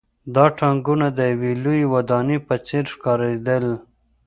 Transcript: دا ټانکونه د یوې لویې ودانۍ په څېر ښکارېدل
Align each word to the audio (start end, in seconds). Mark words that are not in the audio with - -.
دا 0.35 0.45
ټانکونه 0.59 1.07
د 1.17 1.19
یوې 1.31 1.53
لویې 1.63 1.89
ودانۍ 1.93 2.37
په 2.47 2.55
څېر 2.67 2.85
ښکارېدل 2.93 3.65